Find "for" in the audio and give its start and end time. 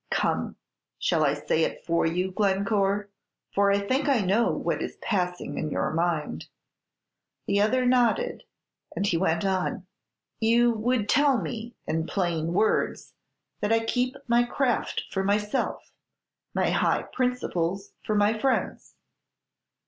1.85-2.07, 3.53-3.69, 15.11-15.23, 18.03-18.15